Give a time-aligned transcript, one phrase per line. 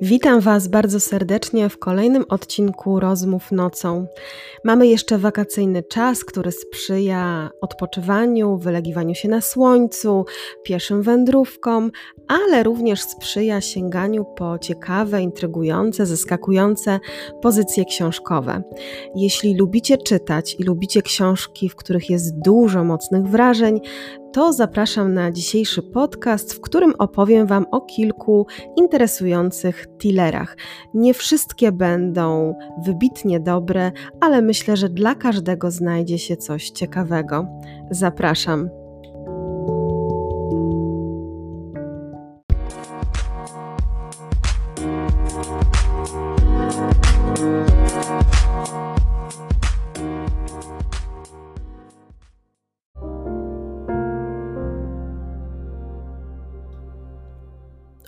[0.00, 4.06] Witam Was bardzo serdecznie w kolejnym odcinku Rozmów Nocą.
[4.64, 10.24] Mamy jeszcze wakacyjny czas, który sprzyja odpoczywaniu, wylegiwaniu się na słońcu,
[10.64, 11.90] pieszym wędrówkom,
[12.28, 17.00] ale również sprzyja sięganiu po ciekawe, intrygujące, zaskakujące
[17.42, 18.62] pozycje książkowe.
[19.14, 23.80] Jeśli lubicie czytać i lubicie książki, w których jest dużo mocnych wrażeń,
[24.36, 28.46] to zapraszam na dzisiejszy podcast, w którym opowiem Wam o kilku
[28.76, 30.56] interesujących tillerach.
[30.94, 32.54] Nie wszystkie będą
[32.84, 37.46] wybitnie dobre, ale myślę, że dla każdego znajdzie się coś ciekawego.
[37.90, 38.85] Zapraszam.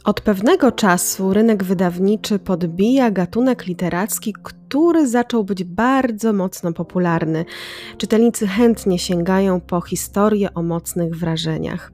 [0.09, 7.45] Od pewnego czasu rynek wydawniczy podbija gatunek literacki, który zaczął być bardzo mocno popularny.
[7.99, 11.93] Czytelnicy chętnie sięgają po historie o mocnych wrażeniach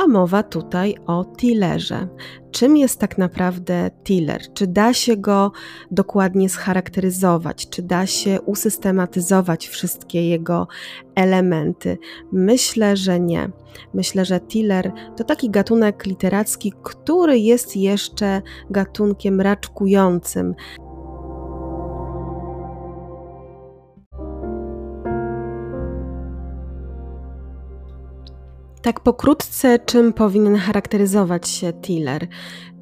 [0.00, 2.08] a mowa tutaj o tillerze.
[2.50, 4.40] Czym jest tak naprawdę tiller?
[4.54, 5.52] Czy da się go
[5.90, 7.68] dokładnie scharakteryzować?
[7.68, 10.68] Czy da się usystematyzować wszystkie jego
[11.14, 11.98] elementy?
[12.32, 13.50] Myślę, że nie.
[13.94, 20.54] Myślę, że tiller to taki gatunek literacki, który jest jeszcze gatunkiem raczkującym.
[28.82, 32.28] Tak pokrótce, czym powinien charakteryzować się Tiller?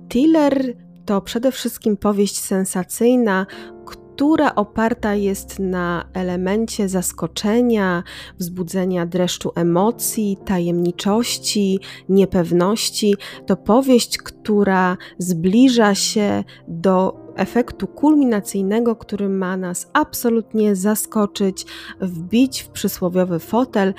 [0.09, 3.47] Tiller to przede wszystkim powieść sensacyjna,
[3.87, 8.03] która oparta jest na elemencie zaskoczenia,
[8.39, 13.17] wzbudzenia dreszczu emocji, tajemniczości, niepewności.
[13.47, 21.67] To powieść, która zbliża się do efektu kulminacyjnego, który ma nas absolutnie zaskoczyć,
[22.01, 23.95] wbić w przysłowiowy fotel,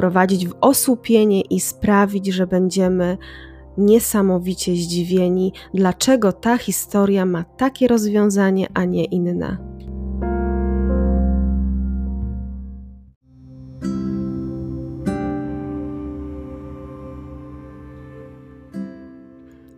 [0.00, 3.18] wprowadzić w osłupienie i sprawić, że będziemy
[3.78, 9.56] niesamowicie zdziwieni, dlaczego ta historia ma takie rozwiązanie, a nie inne.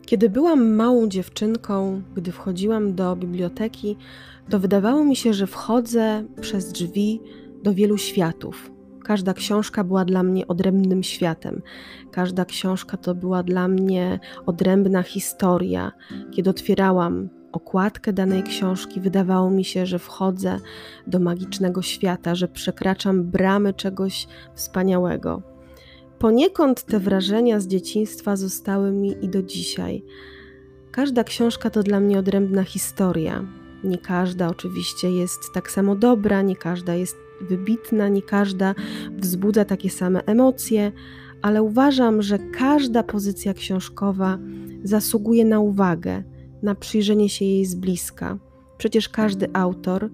[0.07, 3.97] Kiedy byłam małą dziewczynką, gdy wchodziłam do biblioteki,
[4.49, 7.21] to wydawało mi się, że wchodzę przez drzwi
[7.63, 8.72] do wielu światów
[9.05, 11.63] Każda książka była dla mnie odrębnym światem.
[12.11, 15.93] Każda książka to była dla mnie odrębna historia.
[16.31, 20.61] Kiedy otwierałam okładkę danej książki, wydawało mi się, że wchodzę
[21.07, 25.43] do magicznego świata, że przekraczam bramy czegoś wspaniałego.
[26.19, 30.05] Poniekąd te wrażenia z dzieciństwa zostały mi i do dzisiaj.
[30.91, 33.45] Każda książka to dla mnie odrębna historia.
[33.85, 37.17] Nie każda oczywiście jest tak samo dobra, nie każda jest
[37.49, 38.75] wybitna, nie każda
[39.19, 40.93] wzbudza takie same emocje,
[41.43, 44.39] ale uważam, że każda pozycja książkowa
[44.85, 46.23] zasługuje na uwagę,
[46.63, 48.39] na przyjrzenie się jej z bliska.
[48.79, 50.11] Przecież każdy autor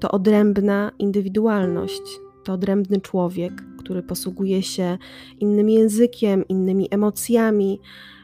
[0.00, 2.02] to odrębna indywidualność,
[2.44, 4.98] to odrębny człowiek, który posługuje się
[5.40, 7.80] innym językiem, innymi emocjami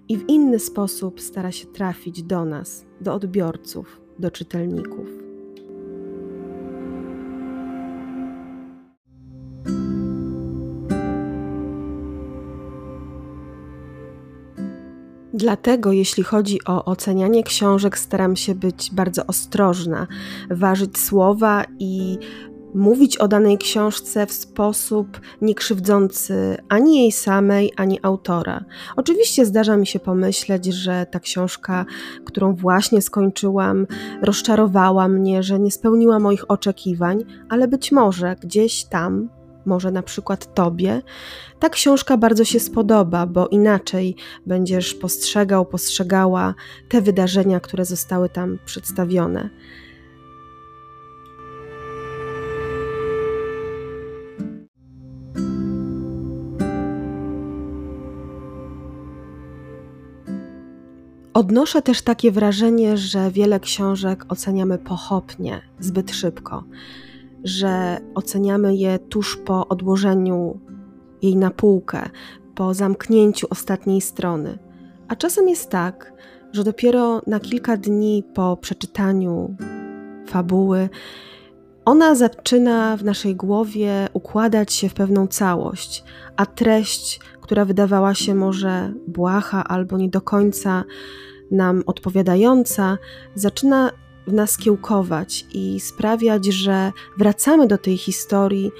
[0.09, 5.30] i w inny sposób stara się trafić do nas, do odbiorców, do czytelników.
[15.41, 20.06] Dlatego, jeśli chodzi o ocenianie książek, staram się być bardzo ostrożna,
[20.51, 22.19] ważyć słowa i
[22.75, 28.65] mówić o danej książce w sposób niekrzywdzący ani jej samej, ani autora.
[28.97, 31.84] Oczywiście zdarza mi się pomyśleć, że ta książka,
[32.25, 33.87] którą właśnie skończyłam,
[34.22, 40.54] rozczarowała mnie, że nie spełniła moich oczekiwań, ale być może gdzieś tam może na przykład
[40.54, 41.03] Tobie,
[41.59, 44.16] ta książka bardzo się spodoba, bo inaczej
[44.47, 46.54] będziesz postrzegał, postrzegała
[46.89, 49.51] te wydarzenia, które zostały tam przedstawione.
[61.34, 66.65] Odnoszę też takie wrażenie, że wiele książek oceniamy pochopnie, zbyt szybko
[67.45, 70.60] że oceniamy je tuż po odłożeniu
[71.22, 72.09] jej na półkę,
[72.54, 74.59] po zamknięciu ostatniej strony.
[75.09, 76.13] A czasem jest tak,
[76.53, 79.57] że dopiero na kilka dni po przeczytaniu
[80.27, 80.89] fabuły
[81.84, 86.04] ona zaczyna w naszej głowie układać się w pewną całość,
[86.37, 90.84] a treść, która wydawała się może błaha albo nie do końca
[91.51, 92.98] nam odpowiadająca,
[93.34, 93.91] zaczyna
[94.32, 98.71] nas kiełkować i sprawiać, że wracamy do tej historii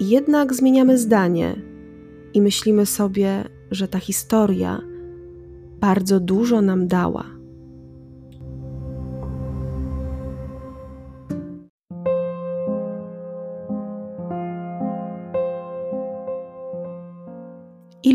[0.00, 1.62] i jednak zmieniamy zdanie
[2.34, 4.80] i myślimy sobie, że ta historia
[5.80, 7.38] bardzo dużo nam dała.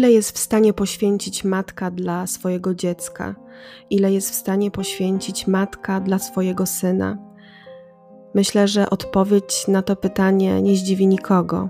[0.04, 3.36] ile jest w stanie poświęcić matka dla swojego dziecka,
[3.90, 7.18] ile jest w stanie poświęcić matka dla swojego syna.
[8.36, 11.70] Myślę, że odpowiedź na to pytanie nie zdziwi nikogo.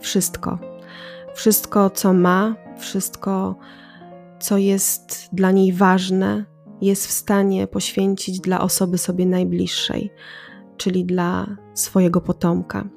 [0.00, 0.58] Wszystko.
[1.34, 3.56] Wszystko, co ma, wszystko,
[4.40, 6.44] co jest dla niej ważne,
[6.80, 10.10] jest w stanie poświęcić dla osoby sobie najbliższej,
[10.76, 12.88] czyli dla swojego potomka.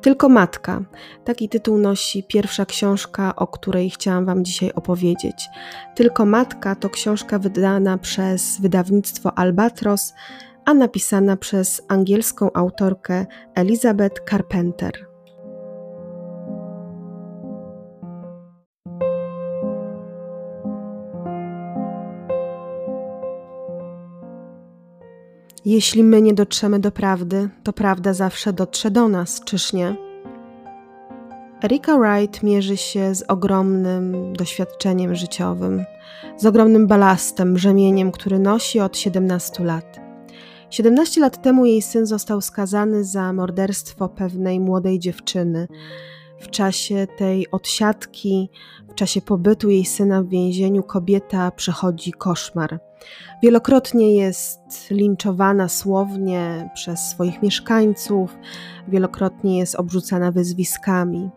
[0.00, 0.80] Tylko matka.
[1.24, 5.48] Taki tytuł nosi pierwsza książka, o której chciałam Wam dzisiaj opowiedzieć.
[5.94, 10.14] Tylko matka to książka wydana przez wydawnictwo Albatros,
[10.64, 15.07] a napisana przez angielską autorkę Elizabeth Carpenter.
[25.68, 29.96] Jeśli my nie dotrzemy do prawdy, to prawda zawsze dotrze do nas, czyż nie?
[31.64, 35.84] Erika Wright mierzy się z ogromnym doświadczeniem życiowym,
[36.36, 40.00] z ogromnym balastem, brzemieniem, który nosi od 17 lat.
[40.70, 45.68] 17 lat temu jej syn został skazany za morderstwo pewnej młodej dziewczyny.
[46.40, 48.50] W czasie tej odsiadki,
[48.88, 52.87] w czasie pobytu jej syna w więzieniu, kobieta przechodzi koszmar.
[53.42, 58.38] Wielokrotnie jest linczowana słownie przez swoich mieszkańców,
[58.88, 61.30] wielokrotnie jest obrzucana wyzwiskami.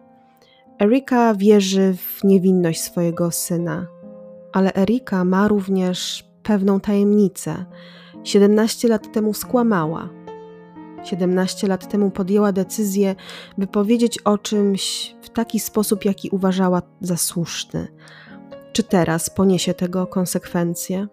[0.82, 3.88] Erika wierzy w niewinność swojego syna,
[4.54, 7.66] ale Erika ma również pewną tajemnicę.
[8.24, 10.10] 17 lat temu skłamała.
[11.04, 13.16] 17 lat temu podjęła decyzję,
[13.58, 17.88] by powiedzieć o czymś w taki sposób, jaki uważała za słuszny.
[18.74, 21.08] Czy teraz poniesie tego konsekwencje?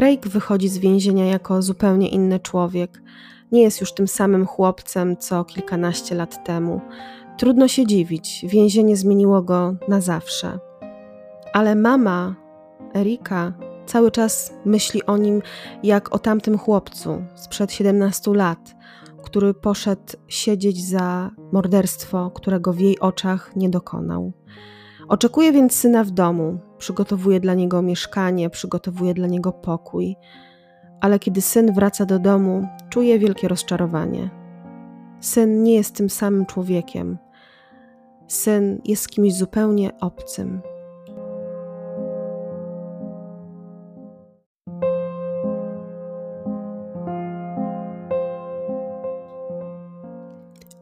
[0.00, 3.02] Craig wychodzi z więzienia jako zupełnie inny człowiek.
[3.52, 6.80] Nie jest już tym samym chłopcem, co kilkanaście lat temu.
[7.38, 10.58] Trudno się dziwić, więzienie zmieniło go na zawsze.
[11.52, 12.34] Ale mama,
[12.96, 13.52] Erika,
[13.86, 15.42] cały czas myśli o nim
[15.82, 18.74] jak o tamtym chłopcu sprzed 17 lat,
[19.30, 24.32] który poszedł siedzieć za morderstwo, którego w jej oczach nie dokonał.
[25.08, 30.16] Oczekuje więc syna w domu, przygotowuje dla niego mieszkanie, przygotowuje dla niego pokój,
[31.00, 34.30] ale kiedy syn wraca do domu, czuje wielkie rozczarowanie.
[35.20, 37.18] Syn nie jest tym samym człowiekiem.
[38.28, 40.60] Syn jest kimś zupełnie obcym.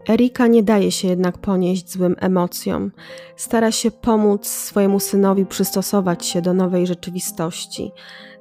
[0.09, 2.93] Erika nie daje się jednak ponieść złym emocjom.
[3.37, 7.93] Stara się pomóc swojemu synowi przystosować się do nowej rzeczywistości.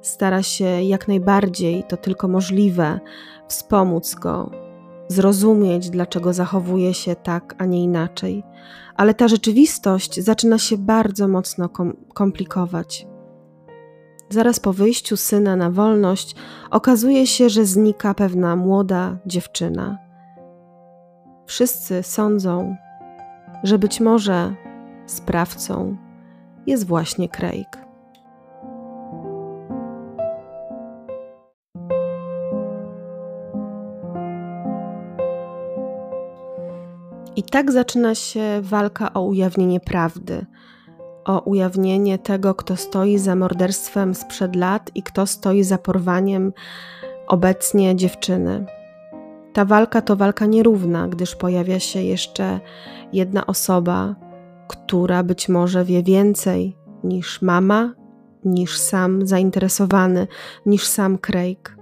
[0.02, 3.00] Stara się jak najbardziej, to tylko możliwe,
[3.48, 4.50] wspomóc go,
[5.08, 8.42] zrozumieć, dlaczego zachowuje się tak, a nie inaczej.
[8.96, 13.06] Ale ta rzeczywistość zaczyna się bardzo mocno kom komplikować.
[14.30, 16.34] Zaraz po wyjściu syna na wolność
[16.70, 20.07] okazuje się, że znika pewna młoda dziewczyna
[21.48, 22.76] wszyscy sądzą,
[23.62, 24.54] że być może
[25.06, 25.96] sprawcą
[26.66, 27.68] jest właśnie Craig.
[37.36, 40.46] I tak zaczyna się walka o ujawnienie prawdy,
[41.24, 46.52] o ujawnienie tego, kto stoi za morderstwem sprzed lat i kto stoi za porwaniem
[47.26, 48.77] obecnie dziewczyny.
[49.52, 52.60] Ta walka to walka nierówna, gdyż pojawia się jeszcze
[53.12, 54.14] jedna osoba,
[54.68, 57.94] która być może wie więcej niż mama,
[58.44, 60.26] niż sam zainteresowany,
[60.66, 61.77] niż sam Craig.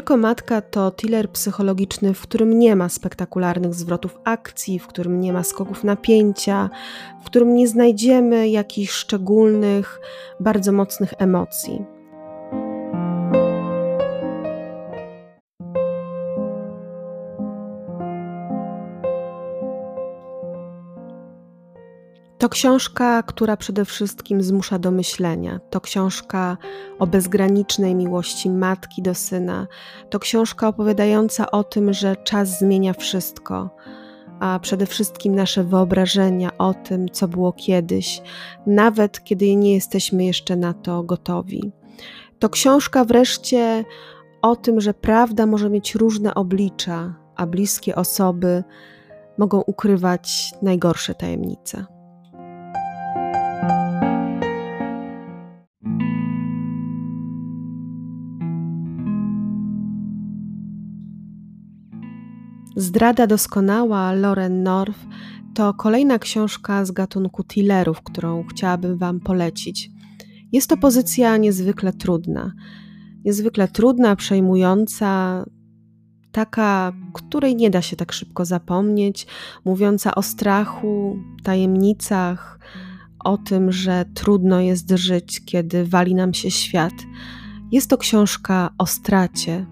[0.00, 5.32] Tylko matka to thriller psychologiczny, w którym nie ma spektakularnych zwrotów akcji, w którym nie
[5.32, 6.70] ma skoków napięcia,
[7.22, 10.00] w którym nie znajdziemy jakichś szczególnych,
[10.40, 11.99] bardzo mocnych emocji.
[22.40, 25.60] To książka, która przede wszystkim zmusza do myślenia.
[25.70, 26.56] To książka
[26.98, 29.66] o bezgranicznej miłości matki do syna.
[30.10, 33.70] To książka opowiadająca o tym, że czas zmienia wszystko,
[34.38, 38.22] a przede wszystkim nasze wyobrażenia o tym, co było kiedyś,
[38.66, 41.72] nawet kiedy nie jesteśmy jeszcze na to gotowi.
[42.38, 43.84] To książka wreszcie
[44.42, 48.64] o tym, że prawda może mieć różne oblicza, a bliskie osoby
[49.38, 51.99] mogą ukrywać najgorsze tajemnice.
[62.80, 64.98] Zdrada doskonała Loren North
[65.54, 69.90] to kolejna książka z gatunku thrillerów, którą chciałabym Wam polecić.
[70.52, 72.52] Jest to pozycja niezwykle trudna.
[73.24, 75.44] Niezwykle trudna, przejmująca,
[76.32, 79.26] taka, której nie da się tak szybko zapomnieć,
[79.64, 82.58] mówiąca o strachu, tajemnicach,
[83.24, 86.94] o tym, że trudno jest żyć, kiedy wali nam się świat.
[87.72, 89.66] Jest to książka o stracie,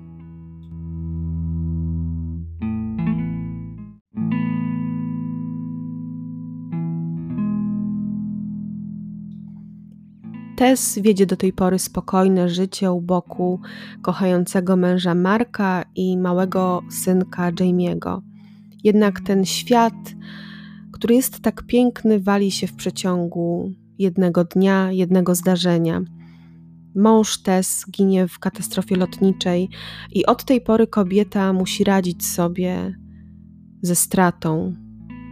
[10.59, 13.61] Tess wiedzie do tej pory spokojne życie u boku
[14.03, 18.21] kochającego męża Marka i małego synka Jamie'ego.
[18.85, 19.95] Jednak ten świat,
[20.93, 26.03] który jest tak piękny, wali się w przeciągu jednego dnia, jednego zdarzenia.
[26.95, 29.69] Mąż Tess ginie w katastrofie lotniczej
[30.12, 32.99] i od tej pory kobieta musi radzić sobie
[33.83, 34.75] ze stratą,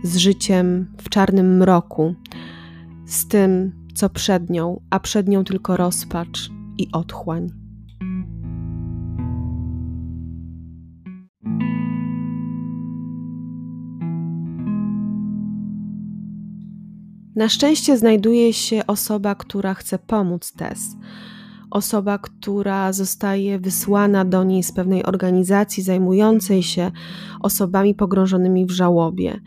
[0.02, 2.14] z życiem w czarnym mroku,
[3.06, 7.50] z tym, co przed nią, a przed nią tylko rozpacz i otchłań.
[17.36, 20.96] Na szczęście znajduje się osoba, która chce pomóc Tess.
[21.70, 26.90] Osoba, która zostaje wysłana do niej z pewnej organizacji zajmującej się
[27.40, 29.40] osobami pogrążonymi w żałobie.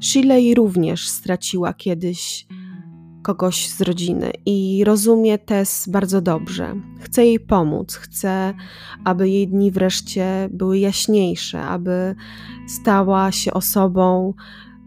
[0.00, 2.46] Shirley również straciła kiedyś
[3.26, 6.74] kogoś z rodziny i rozumie Tess bardzo dobrze.
[7.00, 8.54] Chce jej pomóc, chce,
[9.04, 12.14] aby jej dni wreszcie były jaśniejsze, aby
[12.68, 14.34] stała się osobą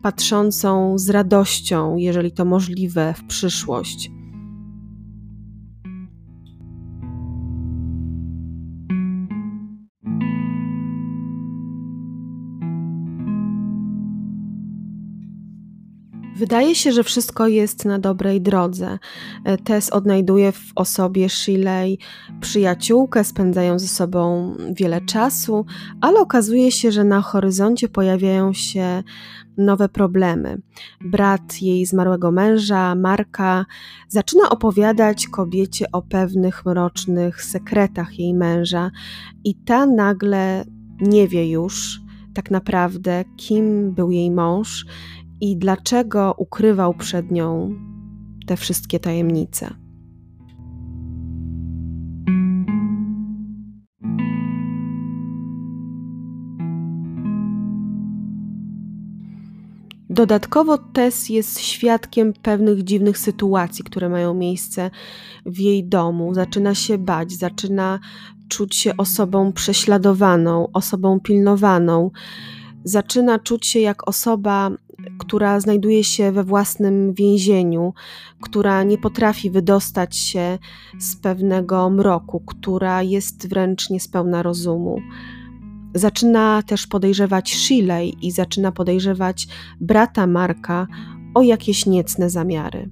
[0.02, 4.12] patrzącą z radością, jeżeli to możliwe, w przyszłość.
[16.40, 19.00] Wydaje się, że wszystko jest na dobrej drodze.
[19.44, 22.00] E, Tess odnajduje w osobie Shirley
[22.42, 25.66] przyjaciółkę, spędzają ze sobą wiele czasu,
[26.02, 29.04] ale okazuje się, że na horyzoncie pojawiają się
[29.58, 30.62] nowe problemy.
[31.02, 33.66] Brat jej zmarłego męża, Marka,
[34.08, 38.92] zaczyna opowiadać kobiecie o pewnych mrocznych sekretach jej męża,
[39.44, 40.66] i ta nagle
[41.02, 42.02] nie wie już
[42.34, 44.86] tak naprawdę, kim był jej mąż
[45.42, 47.76] i dlaczego ukrywał przed nią
[48.48, 49.76] te wszystkie tajemnice.
[60.10, 64.92] Dodatkowo Tess jest świadkiem pewnych dziwnych sytuacji, które mają miejsce
[65.46, 66.34] w jej domu.
[66.34, 68.00] Zaczyna się bać, zaczyna
[68.50, 72.12] czuć się osobą prześladowaną, osobą pilnowaną.
[72.84, 74.72] Zaczyna czuć się jak osoba
[75.18, 77.94] która znajduje się we własnym więzieniu,
[78.42, 80.58] która nie potrafi wydostać się
[81.00, 85.02] z pewnego mroku, która jest wręcz niespełna rozumu.
[85.94, 89.48] Zaczyna też podejrzewać Shirley i zaczyna podejrzewać
[89.82, 90.88] brata Marka
[91.34, 92.90] o jakieś niecne zamiary.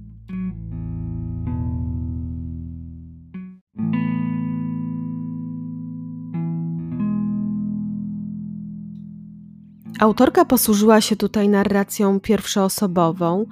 [9.98, 13.46] Autorka posłużyła się tutaj narracją pierwszoosobową.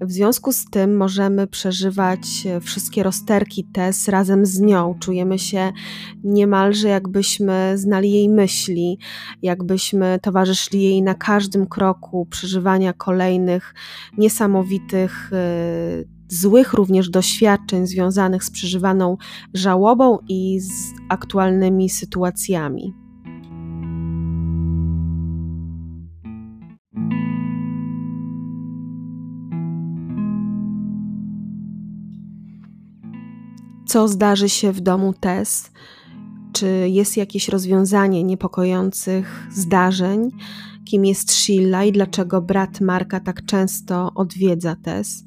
[0.00, 2.20] W związku z tym możemy przeżywać
[2.60, 4.94] wszystkie rozterki Tess razem z nią.
[5.00, 5.72] Czujemy się
[6.24, 8.98] niemalże jakbyśmy znali jej myśli,
[9.42, 13.74] jakbyśmy towarzyszyli jej na każdym kroku przeżywania kolejnych
[14.18, 19.16] niesamowitych, yy, złych również doświadczeń związanych z przeżywaną
[19.54, 20.70] żałobą i z
[21.08, 23.05] aktualnymi sytuacjami.
[33.96, 35.70] Co zdarzy się w domu Tess,
[36.52, 40.30] czy jest jakieś rozwiązanie niepokojących zdarzeń,
[40.84, 45.24] kim jest Sheila i dlaczego brat Marka tak często odwiedza Tess.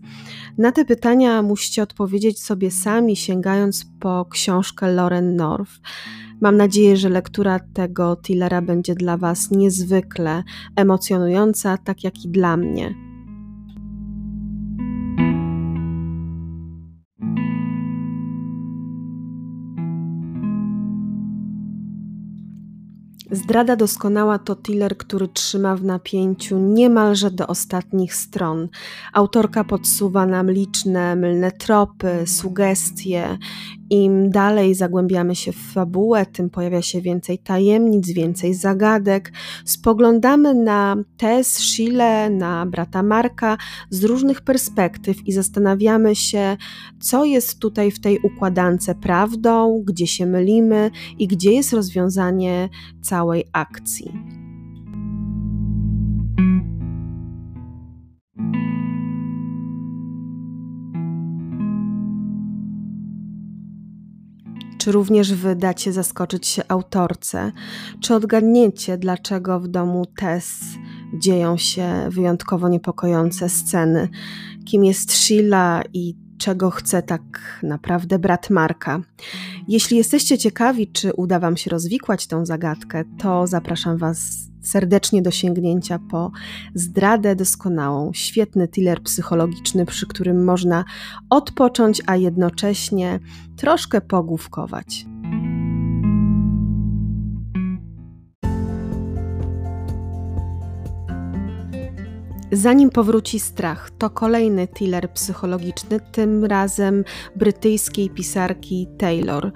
[0.58, 5.74] Na te pytania musicie odpowiedzieć sobie sami, sięgając po książkę Lauren North.
[6.42, 10.44] Mam nadzieję, że lektura tego Tillera będzie dla Was niezwykle
[10.76, 13.09] emocjonująca, tak jak i dla mnie.
[23.32, 28.70] Zdrada doskonała to thriller, który trzyma w napięciu niemalże do ostatnich stron.
[29.14, 33.38] Autorka podsuwa nam liczne mylne tropy, sugestie
[33.90, 39.32] im dalej zagłębiamy się w fabułę, tym pojawia się więcej tajemnic, więcej zagadek.
[39.66, 43.58] Spoglądamy na Tess, Sheila, na brata Marka
[43.90, 46.58] z różnych perspektyw i zastanawiamy się,
[47.00, 52.70] co jest tutaj w tej układance prawdą, gdzie się mylimy i gdzie jest rozwiązanie
[53.02, 54.14] całej akcji.
[64.80, 67.52] Czy również wy dacie zaskoczyć się autorce?
[68.02, 70.60] Czy odgadniecie, dlaczego w domu Tess
[71.14, 74.10] dzieją się wyjątkowo niepokojące sceny?
[74.66, 77.22] Kim jest Sheila i czego chce tak
[77.64, 79.02] naprawdę brat Marka?
[79.68, 85.32] Jeśli jesteście ciekawi, czy uda Wam się rozwikłać tą zagadkę, to zapraszam Was serdecznie do
[85.32, 86.32] sięgnięcia po
[86.74, 88.12] zdradę doskonałą.
[88.14, 90.86] Świetny thriller psychologiczny, przy którym można
[91.30, 93.20] odpocząć, a jednocześnie
[93.58, 95.06] troszkę pogłówkować.
[102.52, 107.04] Zanim powróci strach, to kolejny thriller psychologiczny, tym razem
[107.36, 109.52] brytyjskiej pisarki Taylor.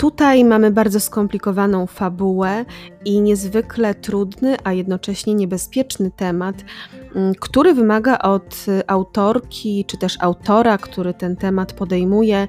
[0.00, 2.64] Tutaj mamy bardzo skomplikowaną fabułę
[3.04, 6.54] i niezwykle trudny, a jednocześnie niebezpieczny temat,
[7.14, 12.48] mm, który wymaga od autorki czy też autora, który ten temat podejmuje,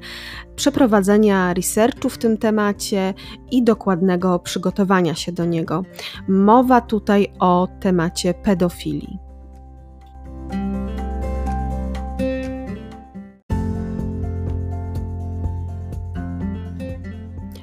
[0.56, 3.13] przeprowadzenia researchu w tym temacie
[3.52, 5.84] i dokładnego przygotowania się do niego.
[6.28, 9.31] Mowa tutaj o temacie pedofilii.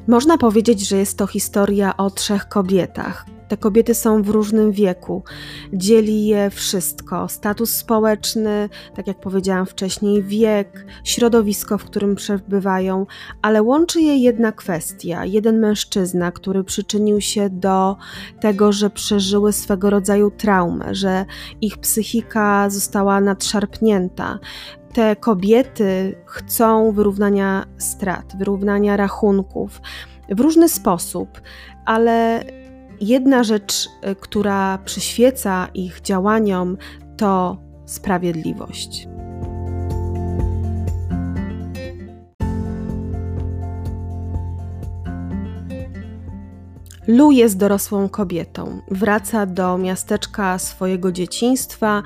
[0.08, 3.37] Można powiedzieć, że jest to historia o trzech kobietach.
[3.48, 5.22] Te kobiety są w różnym wieku.
[5.72, 13.06] Dzieli je wszystko: status społeczny, tak jak powiedziałam wcześniej, wiek, środowisko, w którym przebywają,
[13.42, 17.96] ale łączy je jedna kwestia: jeden mężczyzna, który przyczynił się do
[18.40, 21.24] tego, że przeżyły swego rodzaju traumę, że
[21.60, 24.38] ich psychika została nadszarpnięta,
[24.92, 29.80] te kobiety chcą wyrównania strat, wyrównania rachunków
[30.28, 31.40] w różny sposób,
[31.84, 32.44] ale
[33.00, 36.76] jedna rzecz, y, która przyświeca ich działaniom,
[37.16, 39.08] to sprawiedliwość.
[47.06, 48.80] Lu jest dorosłą kobietą.
[48.90, 52.02] Wraca do miasteczka swojego dzieciństwa,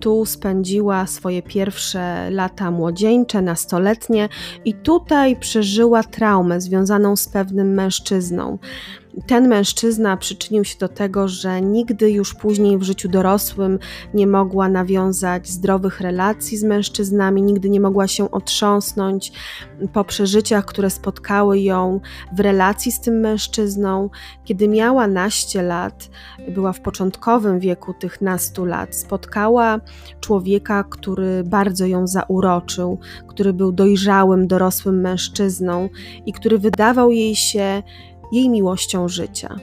[0.00, 4.28] tu spędziła swoje pierwsze lata młodzieńcze, nastoletnie
[4.64, 8.58] i tutaj przeżyła traumę związaną z pewnym mężczyzną
[9.26, 13.78] ten mężczyzna przyczynił się do tego, że nigdy już później w życiu dorosłym
[14.14, 19.32] nie mogła nawiązać zdrowych relacji z mężczyznami, nigdy nie mogła się otrząsnąć
[19.92, 22.00] po przeżyciach, które spotkały ją
[22.32, 24.10] w relacji z tym mężczyzną.
[24.44, 26.10] Kiedy miała naście lat,
[26.48, 29.80] była w początkowym wieku tych nastu lat, spotkała
[30.20, 32.98] człowieka, który bardzo ją zauroczył,
[33.28, 35.88] który był dojrzałym, dorosłym mężczyzną
[36.26, 37.82] i który wydawał jej się
[38.32, 39.56] jej miłością życia.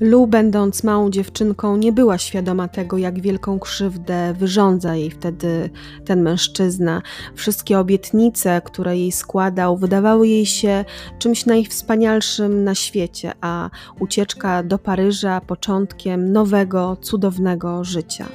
[0.00, 5.70] Lu, będąc małą dziewczynką, nie była świadoma tego, jak wielką krzywdę wyrządza jej wtedy
[6.04, 7.02] ten mężczyzna.
[7.34, 10.84] Wszystkie obietnice, które jej składał, wydawały jej się
[11.18, 18.28] czymś najwspanialszym na świecie, a ucieczka do Paryża początkiem nowego, cudownego życia.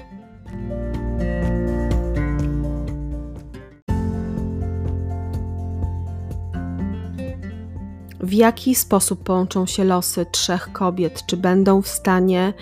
[8.19, 12.53] W jaki sposób połączą się losy trzech kobiet, czy będą w stanie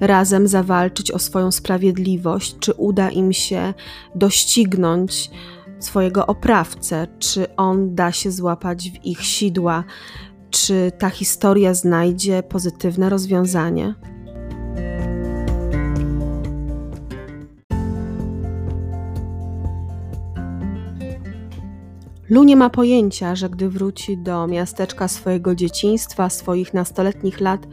[0.00, 3.74] razem zawalczyć o swoją sprawiedliwość, czy uda im się
[4.14, 5.30] doścignąć
[5.80, 9.84] swojego oprawcę, czy on da się złapać w ich sidła,
[10.50, 13.94] czy ta historia znajdzie pozytywne rozwiązanie.
[22.30, 27.66] Lu nie ma pojęcia, że gdy wróci do miasteczka swojego dzieciństwa, swoich nastoletnich lat,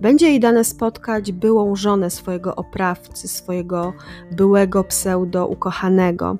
[0.00, 3.92] będzie jej dane spotkać byłą żonę swojego oprawcy, swojego
[4.32, 6.36] byłego pseudo-ukochanego.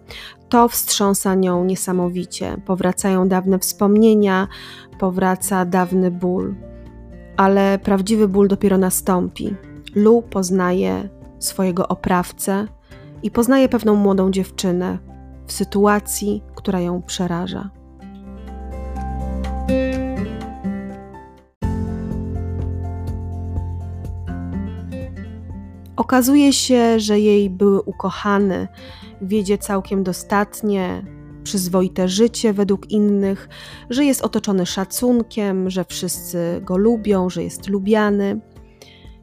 [0.48, 2.56] To wstrząsa nią niesamowicie.
[2.66, 4.48] Powracają dawne wspomnienia,
[4.98, 6.54] powraca dawny ból.
[7.36, 9.54] Ale prawdziwy ból dopiero nastąpi.
[9.94, 11.08] Lu poznaje
[11.38, 12.66] swojego oprawcę
[13.22, 14.98] i poznaje pewną młodą dziewczynę,
[15.46, 17.70] w sytuacji, która ją przeraża.
[25.96, 28.68] Okazuje się, że jej były ukochany
[29.22, 31.04] wiedzie całkiem dostatnie,
[31.42, 33.48] przyzwoite życie według innych,
[33.90, 38.40] że jest otoczony szacunkiem, że wszyscy go lubią, że jest lubiany.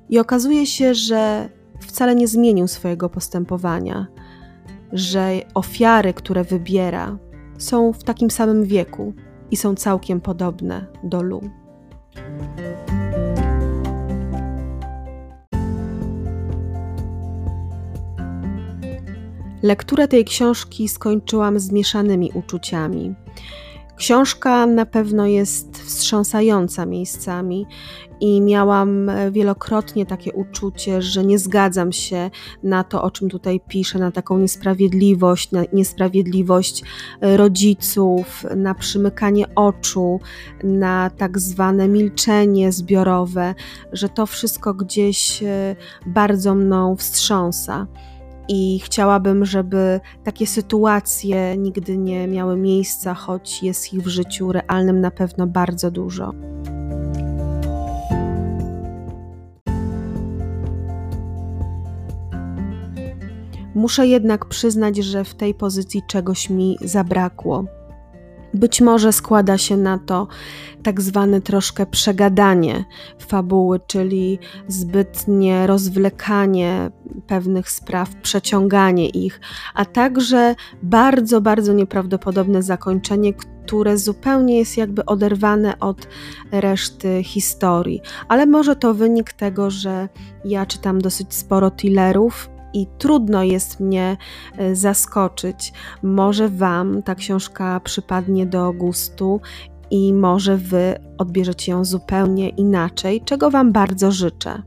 [0.09, 1.49] I okazuje się, że
[1.79, 4.07] wcale nie zmienił swojego postępowania,
[4.93, 7.17] że ofiary, które wybiera,
[7.61, 9.13] są w takim samym wieku
[9.51, 11.41] i są całkiem podobne do Lu.
[19.63, 23.15] Lekturę tej książki skończyłam zmieszanymi uczuciami.
[24.01, 27.67] Książka na pewno jest wstrząsająca miejscami
[28.19, 32.29] i miałam e, wielokrotnie takie uczucie, że nie zgadzam się
[32.63, 36.83] na to, o czym tutaj piszę, na taką niesprawiedliwość, na niesprawiedliwość
[37.21, 40.19] e, rodziców, na przymykanie oczu,
[40.63, 43.55] na tak zwane milczenie zbiorowe,
[43.91, 47.87] że to wszystko gdzieś e, bardzo mną wstrząsa
[48.47, 55.01] i chciałabym, żeby takie sytuacje nigdy nie miały miejsca, choć jest ich w życiu realnym
[55.01, 56.33] na pewno bardzo dużo.
[63.75, 67.65] Muszę jednak przyznać, że w tej pozycji czegoś mi zabrakło.
[68.53, 70.27] Być może składa się na to
[70.83, 72.85] tak zwane troszkę przegadanie
[73.19, 76.91] fabuły, czyli zbytnie rozwlekanie
[77.27, 79.39] pewnych spraw, przeciąganie ich,
[79.73, 86.07] a także bardzo, bardzo nieprawdopodobne zakończenie, które zupełnie jest jakby oderwane od
[86.51, 88.01] reszty historii.
[88.27, 90.09] Ale może to wynik tego, że
[90.45, 94.17] ja czytam dosyć sporo thrillerów i trudno jest mnie
[94.57, 95.73] e, zaskoczyć.
[96.03, 99.41] Może Wam ta książka przypadnie do gustu
[99.91, 104.61] i może Wy odbierzecie ją zupełnie inaczej, czego Wam bardzo życzę.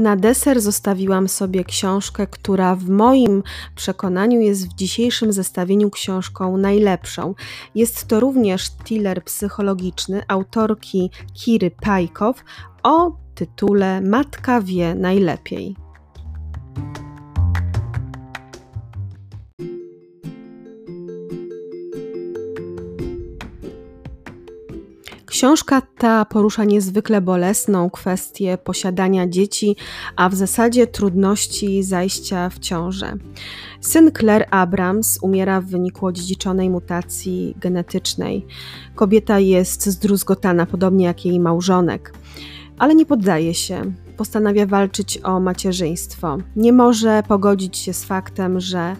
[0.00, 3.42] Na deser zostawiłam sobie książkę, która w moim
[3.76, 7.34] przekonaniu jest w dzisiejszym zestawieniu książką najlepszą.
[7.74, 12.44] Jest to również thriller psychologiczny autorki Kiry Pajkow
[12.82, 15.89] o tytule Matka wie najlepiej.
[25.40, 29.76] Książka ta porusza niezwykle bolesną kwestię posiadania dzieci,
[30.16, 33.12] a w zasadzie trudności zajścia w ciążę.
[33.80, 38.46] Syn Claire Abrams umiera w wyniku odziedziczonej mutacji genetycznej.
[38.94, 42.12] Kobieta jest zdruzgotana, podobnie jak jej małżonek,
[42.78, 46.38] ale nie poddaje się postanawia walczyć o macierzyństwo.
[46.56, 48.96] Nie może pogodzić się z faktem, że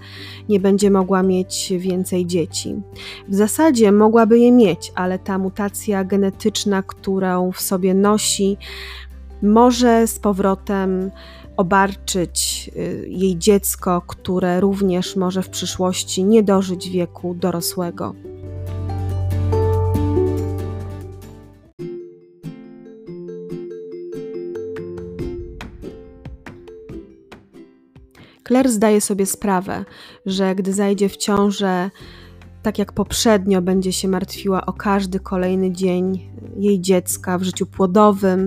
[0.48, 2.82] nie będzie mogła mieć więcej dzieci.
[3.28, 8.56] W zasadzie mogłaby je mieć, ale ta mutacja genetyczna, którą w sobie nosi,
[9.42, 11.10] może z powrotem
[11.56, 18.14] obarczyć y, jej dziecko, które również może w przyszłości nie dożyć wieku dorosłego.
[28.50, 29.84] Claire zdaje sobie sprawę,
[30.26, 31.90] że gdy zajdzie w ciążę,
[32.62, 38.46] tak jak poprzednio, będzie się martwiła o każdy kolejny dzień jej dziecka w życiu płodowym,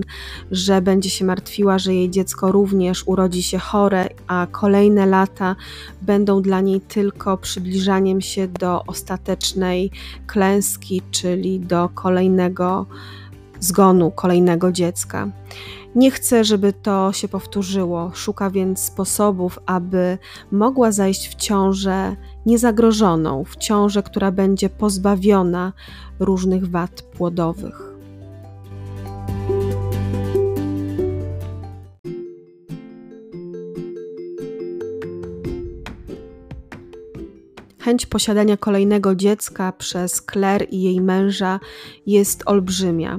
[0.50, 5.56] że będzie się martwiła, że jej dziecko również urodzi się chore, a kolejne lata
[6.02, 9.90] będą dla niej tylko przybliżaniem się do ostatecznej
[10.26, 12.86] klęski, czyli do kolejnego
[13.60, 15.28] zgonu kolejnego dziecka.
[15.94, 20.18] Nie chce, żeby to się powtórzyło, szuka więc sposobów, aby
[20.52, 25.72] mogła zajść w ciążę niezagrożoną, w ciążę, która będzie pozbawiona
[26.18, 27.93] różnych wad płodowych.
[37.84, 41.60] Chęć posiadania kolejnego dziecka przez Claire i jej męża
[42.06, 43.18] jest olbrzymia.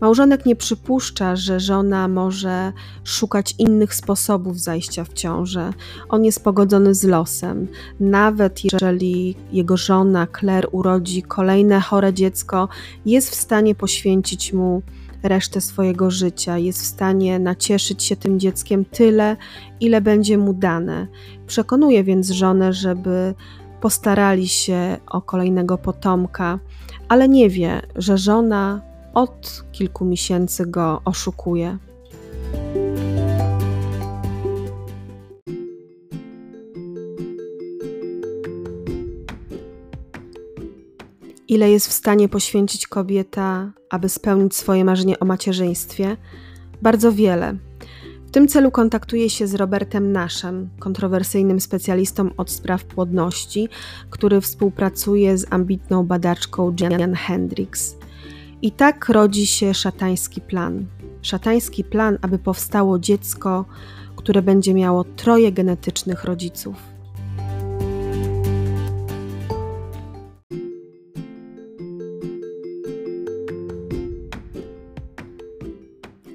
[0.00, 2.72] Małżonek nie przypuszcza, że żona może
[3.04, 5.72] szukać innych sposobów zajścia w ciążę.
[6.08, 7.68] On jest pogodzony z losem.
[8.00, 12.68] Nawet jeżeli jego żona Claire urodzi kolejne chore dziecko,
[13.06, 14.82] jest w stanie poświęcić mu
[15.22, 19.36] resztę swojego życia, jest w stanie nacieszyć się tym dzieckiem tyle,
[19.80, 21.06] ile będzie mu dane.
[21.46, 23.34] Przekonuje więc żonę, żeby
[23.80, 26.58] postarali się o kolejnego potomka,
[27.08, 28.80] ale nie wie, że żona
[29.14, 31.78] od kilku miesięcy go oszukuje.
[41.48, 46.16] Ile jest w stanie poświęcić kobieta, aby spełnić swoje marzenie o macierzyństwie?
[46.82, 47.67] Bardzo wiele.
[48.28, 53.68] W tym celu kontaktuję się z Robertem Naszem, kontrowersyjnym specjalistą od spraw płodności,
[54.10, 57.96] który współpracuje z ambitną badaczką Jan Hendricks.
[58.62, 60.86] I tak rodzi się szatański plan.
[61.22, 63.64] Szatański plan, aby powstało dziecko,
[64.16, 66.76] które będzie miało troje genetycznych rodziców.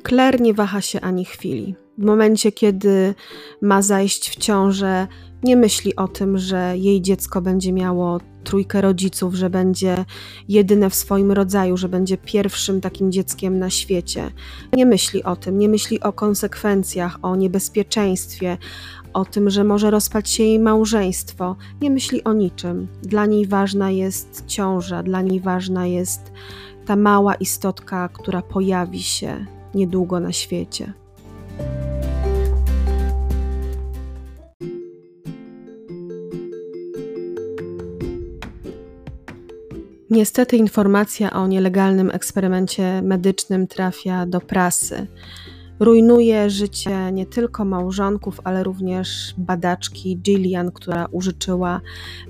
[0.07, 1.82] Claire nie waha się ani chwili.
[1.97, 3.15] W momencie, kiedy
[3.61, 5.07] ma zajść w ciążę,
[5.43, 10.05] nie myśli o tym, że jej dziecko będzie miało trójkę rodziców, że będzie
[10.47, 14.31] jedyne w swoim rodzaju, że będzie pierwszym takim dzieckiem na świecie.
[14.73, 18.57] Nie myśli o tym, nie myśli o konsekwencjach, o niebezpieczeństwie,
[19.13, 21.55] o tym, że może rozpaść się jej małżeństwo.
[21.81, 22.87] Nie myśli o niczym.
[23.03, 26.31] Dla niej ważna jest ciąża, dla niej ważna jest
[26.85, 30.93] ta mała istotka, która pojawi się niedługo na świecie.
[40.13, 45.07] Niestety informacja o nielegalnym eksperymencie medycznym trafia do prasy.
[45.79, 51.81] Rujnuje życie nie tylko małżonków, ale również badaczki Gillian, która użyczyła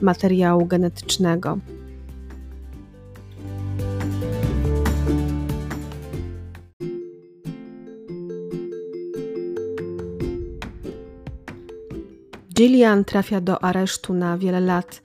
[0.02, 1.58] materiału genetycznego.
[12.56, 15.02] Gillian trafia do aresztu na wiele lat,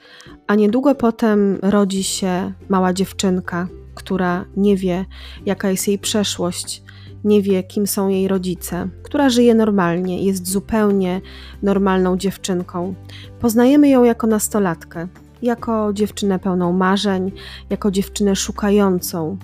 [0.49, 5.05] a niedługo potem rodzi się mała dziewczynka, która nie wie,
[5.47, 6.83] jaka jest jej przeszłość,
[7.25, 11.21] nie wie, kim są jej rodzice, która żyje normalnie, jest zupełnie
[11.63, 12.95] normalną dziewczynką.
[13.41, 15.09] Poznajemy ją jako nastolatkę,
[15.43, 17.33] jako dziewczynę pełną marzeń,
[17.71, 19.37] jako dziewczynę szukającą,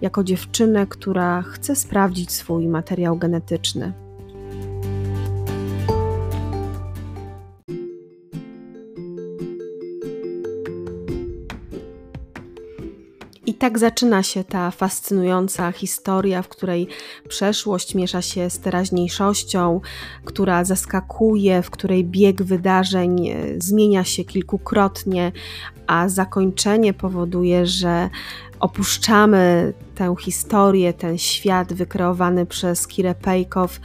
[0.00, 4.07] jako dziewczynę, która chce sprawdzić swój materiał genetyczny.
[13.58, 16.88] Tak zaczyna się ta fascynująca historia, w której
[17.28, 19.80] przeszłość miesza się z teraźniejszością,
[20.24, 25.32] która zaskakuje, w której bieg wydarzeń e, zmienia się kilkukrotnie,
[25.86, 28.10] a zakończenie powoduje, że
[28.60, 33.80] opuszczamy tę historię, ten świat wykreowany przez Kirę Pejkow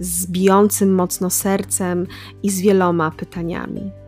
[0.00, 2.06] z bijącym mocno sercem
[2.42, 4.01] i z wieloma pytaniami.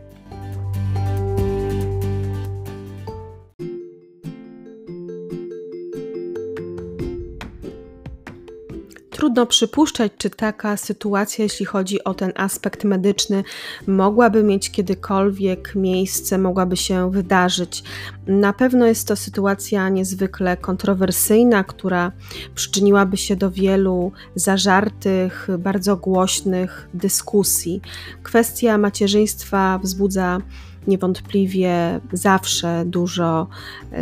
[9.15, 13.45] Trudno przypuszczać, czy taka sytuacja, jeśli chodzi o ten aspekt medyczny,
[13.87, 17.83] mogłaby mieć kiedykolwiek miejsce, mogłaby się wydarzyć.
[18.27, 22.13] Na pewno jest to sytuacja niezwykle kontrowersyjna, która
[22.55, 27.81] przyczyniłaby się do wielu zażartych, bardzo głośnych dyskusji.
[28.23, 30.41] Kwestia macierzyństwa wzbudza
[30.89, 33.47] niewątpliwie zawsze dużo
[33.93, 33.97] y,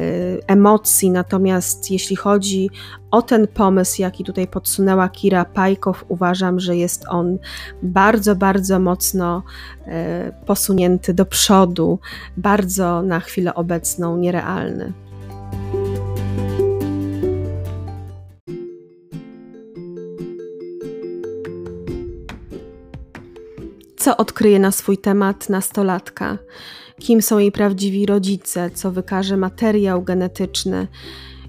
[0.46, 2.70] emocji, natomiast jeśli chodzi
[3.10, 7.38] o ten pomysł, jaki tutaj podsunęła Kira Pajkow, uważam, że jest on
[7.82, 9.42] bardzo, bardzo mocno
[9.86, 9.90] y,
[10.46, 11.98] posunięty do przodu,
[12.36, 14.92] bardzo na chwilę obecną nierealny.
[24.02, 26.38] Co odkryje na swój temat nastolatka?
[27.00, 28.70] Kim są jej prawdziwi rodzice?
[28.70, 30.88] Co wykaże materiał genetyczny?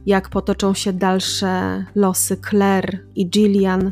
[0.06, 3.92] Jak potoczą się dalsze losy Claire i Gillian?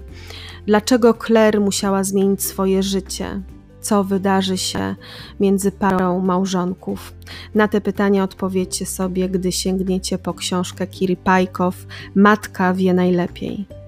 [0.65, 3.41] Dlaczego Claire musiała zmienić swoje życie?
[3.79, 4.95] Co wydarzy się
[5.39, 7.13] między parą małżonków?
[7.55, 11.75] Na te pytania odpowiedzcie sobie, gdy sięgniecie po książkę Kiri Pajkow
[12.15, 13.80] Matka wie najlepiej.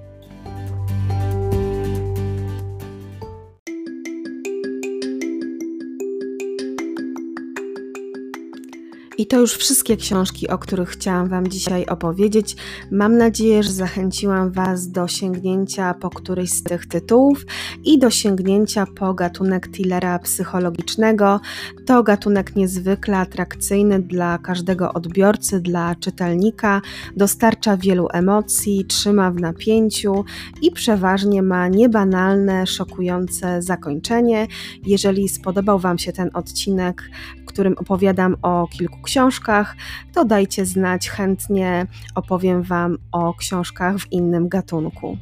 [9.24, 12.56] I to już wszystkie książki, o których chciałam Wam dzisiaj opowiedzieć.
[12.92, 17.46] Mam nadzieję, że zachęciłam Was do sięgnięcia po któryś z tych tytułów
[17.84, 21.40] i do sięgnięcia po gatunek thrillera psychologicznego.
[21.86, 26.82] To gatunek niezwykle atrakcyjny dla każdego odbiorcy, dla czytelnika,
[27.18, 30.26] dostarcza wielu emocji, trzyma w napięciu
[30.62, 34.48] i przeważnie ma niebanalne, szokujące zakończenie.
[34.86, 37.10] Jeżeli spodobał Wam się ten odcinek,
[37.44, 39.76] w którym opowiadam o kilku książkach,
[40.14, 45.18] to dajcie znać, chętnie opowiem Wam o książkach w innym gatunku.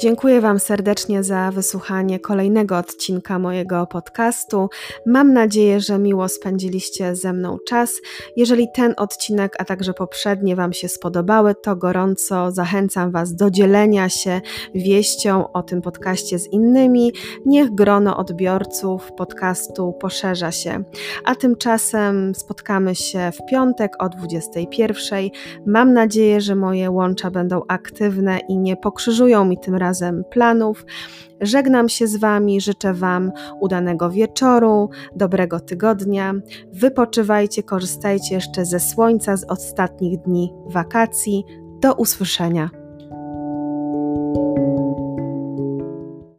[0.00, 4.68] Dziękuję Wam serdecznie za wysłuchanie kolejnego odcinka mojego podcastu.
[5.06, 8.00] Mam nadzieję, że miło spędziliście ze mną czas.
[8.36, 14.08] Jeżeli ten odcinek, a także poprzednie Wam się spodobały, to gorąco zachęcam Was do dzielenia
[14.08, 14.40] się
[14.74, 17.12] wieścią o tym podcaście z innymi.
[17.46, 20.84] Niech grono odbiorców podcastu poszerza się.
[21.24, 25.28] A tymczasem spotkamy się w piątek o 21.
[25.66, 30.84] Mam nadzieję, że moje łącza będą aktywne i nie pokrzyżują mi tym razem razem planów.
[31.40, 36.34] Żegnam się z Wami, życzę Wam udanego wieczoru, dobrego tygodnia.
[36.72, 41.44] Wypoczywajcie, korzystajcie jeszcze ze słońca z ostatnich dni wakacji.
[41.80, 42.85] Do usłyszenia.